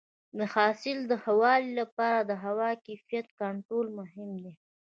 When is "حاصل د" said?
0.53-1.11